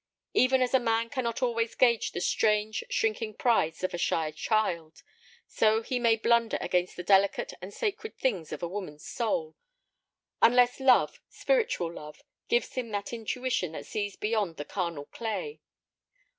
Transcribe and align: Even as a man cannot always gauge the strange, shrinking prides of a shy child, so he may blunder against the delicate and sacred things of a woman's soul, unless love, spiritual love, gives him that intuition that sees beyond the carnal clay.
Even 0.33 0.63
as 0.63 0.73
a 0.73 0.79
man 0.79 1.09
cannot 1.11 1.43
always 1.43 1.75
gauge 1.75 2.11
the 2.11 2.21
strange, 2.21 2.83
shrinking 2.89 3.35
prides 3.35 3.83
of 3.83 3.93
a 3.93 3.99
shy 3.99 4.31
child, 4.31 5.03
so 5.47 5.83
he 5.83 5.99
may 5.99 6.15
blunder 6.15 6.57
against 6.59 6.95
the 6.95 7.03
delicate 7.03 7.53
and 7.61 7.71
sacred 7.71 8.17
things 8.17 8.51
of 8.51 8.63
a 8.63 8.67
woman's 8.67 9.05
soul, 9.05 9.55
unless 10.41 10.79
love, 10.79 11.21
spiritual 11.29 11.93
love, 11.93 12.23
gives 12.49 12.73
him 12.73 12.89
that 12.89 13.13
intuition 13.13 13.73
that 13.73 13.85
sees 13.85 14.15
beyond 14.15 14.57
the 14.57 14.65
carnal 14.65 15.05
clay. 15.05 15.61